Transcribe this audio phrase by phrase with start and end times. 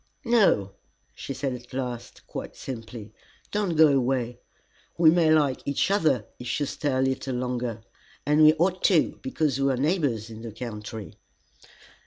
[0.25, 0.71] "No,"
[1.13, 3.13] she said at last, quite simply,
[3.51, 4.39] "don't go away.
[4.97, 7.83] We may like each other, if you stay a little longer
[8.25, 11.19] and we ought to, because we are neighbors in the country."